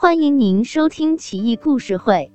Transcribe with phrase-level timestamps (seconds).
[0.00, 2.30] 欢迎您收听《奇异故事会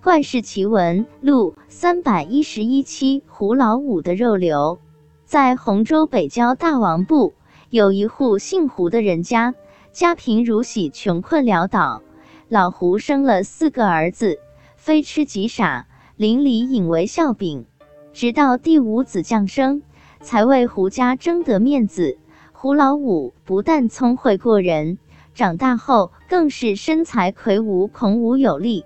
[0.04, 3.24] ·怪事奇闻录》三百一十一期。
[3.26, 4.78] 胡老五的肉瘤，
[5.24, 7.34] 在洪州北郊大王埠，
[7.70, 9.56] 有一户姓胡的人家，
[9.90, 12.02] 家贫如洗，穷困潦倒。
[12.48, 14.38] 老胡生了四个儿子，
[14.76, 17.66] 非吃即傻，邻里引为笑柄。
[18.12, 19.82] 直到第五子降生，
[20.20, 22.16] 才为胡家争得面子。
[22.52, 24.98] 胡老五不但聪慧过人。
[25.38, 28.84] 长大后更是身材魁梧、孔武有力，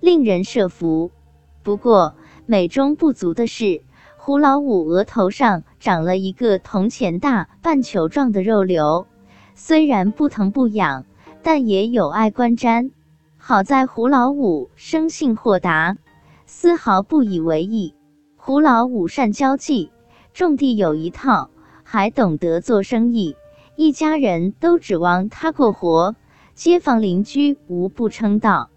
[0.00, 1.10] 令人慑服。
[1.62, 3.80] 不过美中不足的是，
[4.18, 9.06] 胡老五额头上长了一个铜钱大、半球状的肉瘤，
[9.54, 11.06] 虽然不疼不痒，
[11.42, 12.90] 但也有碍观瞻。
[13.38, 15.96] 好在胡老五生性豁达，
[16.44, 17.94] 丝毫不以为意。
[18.36, 19.90] 胡老五善交际，
[20.34, 21.48] 种地有一套，
[21.82, 23.36] 还懂得做生意。
[23.76, 26.14] 一家人都指望他过活，
[26.54, 28.70] 街坊邻居无不称道。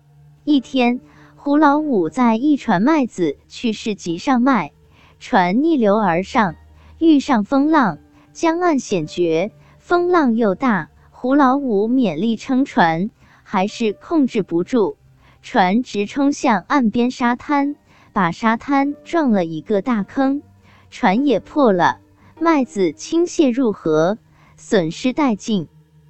[0.43, 1.01] 一天，
[1.35, 4.71] 胡老五在一船麦子去市集上卖，
[5.19, 6.55] 船逆流而上，
[6.97, 7.99] 遇上风浪，
[8.33, 10.89] 江岸险绝，风浪又大。
[11.11, 13.11] 胡老五勉力撑船，
[13.43, 14.95] 还是控制不住，
[15.43, 17.75] 船直冲向岸边沙滩，
[18.13, 20.41] 把沙滩撞了一个大坑，
[20.89, 21.99] 船也破了，
[22.39, 24.17] 麦子倾泻入河。
[24.59, 25.67] 损失殆尽，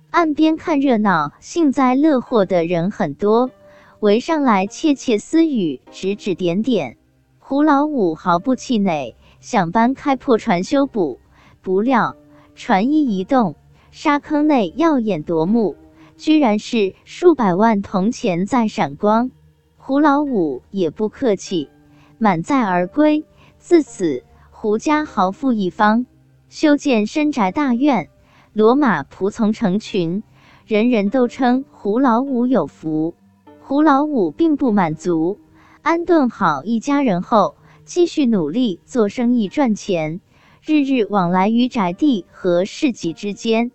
[0.09, 3.51] 岸边看热闹、幸灾乐祸的人很多，
[3.99, 6.97] 围上来窃窃私语、指指点点。
[7.39, 11.19] 胡老五毫不气馁，想搬开破船修补。
[11.61, 12.15] 不料
[12.55, 13.55] 船一移动，
[13.91, 15.75] 沙坑内耀眼夺目，
[16.15, 19.29] 居然是数百万铜钱在闪光。
[19.75, 21.69] 胡老五也不客气，
[22.17, 23.25] 满载而归。
[23.59, 26.05] 自此，胡家豪富一方，
[26.47, 28.09] 修建深宅大院。
[28.57, 30.23] 骡马仆从成群，
[30.65, 33.13] 人人都称胡老五有福。
[33.59, 35.37] 胡老五并不满足，
[35.83, 40.21] 安顿好一家人后，继续努力做生意赚钱，
[40.65, 43.69] 日日往来于宅地和市集之间。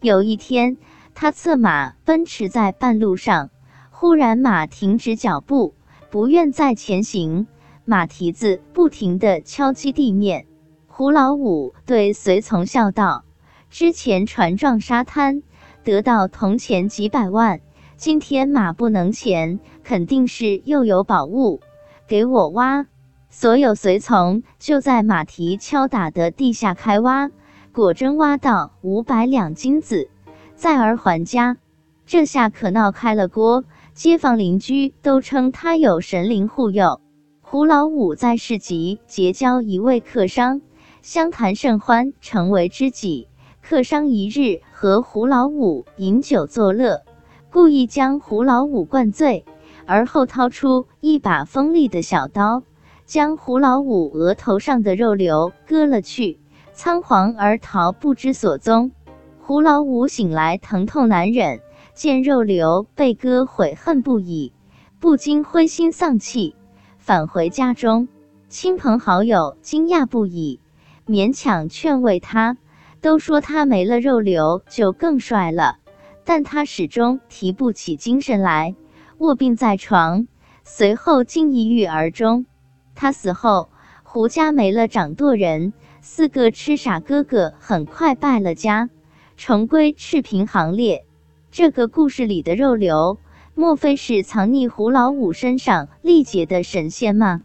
[0.00, 0.78] 有一天，
[1.12, 3.50] 他策马奔驰在半路上，
[3.90, 5.74] 忽然马停止脚步，
[6.10, 7.46] 不愿再前行，
[7.84, 10.46] 马蹄子不停地敲击地面。
[10.86, 13.24] 胡老五对随从笑道。
[13.72, 15.42] 之前船撞沙滩，
[15.82, 17.62] 得到铜钱几百万。
[17.96, 21.62] 今天马不能前，肯定是又有宝物，
[22.06, 22.84] 给我挖！
[23.30, 27.30] 所有随从就在马蹄敲打的地下开挖，
[27.72, 30.10] 果真挖到五百两金子，
[30.54, 31.56] 再而还家。
[32.04, 37.00] 这下可闹开了锅，街坊邻居都称他有神灵护佑。
[37.40, 40.60] 胡老五在市集结交一位客商，
[41.00, 43.28] 相谈甚欢，成为知己。
[43.62, 47.02] 客商一日和胡老五饮酒作乐，
[47.48, 49.44] 故意将胡老五灌醉，
[49.86, 52.64] 而后掏出一把锋利的小刀，
[53.06, 56.40] 将胡老五额头上的肉瘤割了去，
[56.72, 58.90] 仓皇而逃，不知所踪。
[59.38, 61.60] 胡老五醒来，疼痛难忍，
[61.94, 64.52] 见肉瘤被割，悔恨不已，
[64.98, 66.56] 不禁灰心丧气，
[66.98, 68.08] 返回家中。
[68.48, 70.58] 亲朋好友惊讶不已，
[71.06, 72.58] 勉强劝慰他。
[73.02, 75.78] 都说他没了肉瘤就更帅了，
[76.24, 78.76] 但他始终提不起精神来，
[79.18, 80.28] 卧病在床，
[80.62, 82.46] 随后竟抑郁而终。
[82.94, 83.70] 他死后，
[84.04, 88.88] 胡家没了掌舵人，四个痴傻哥哥很快败了家，
[89.36, 91.04] 重归赤贫行列。
[91.50, 93.18] 这个故事里的肉瘤，
[93.56, 97.42] 莫非是藏匿胡老五身上历劫的神仙吗？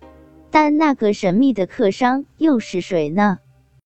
[0.51, 3.40] 但那个神秘的客商又是谁呢？